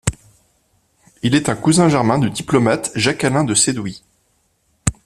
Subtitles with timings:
[1.21, 4.01] Il est un cousin germain du diplomate Jacques-Alain de Sédouy.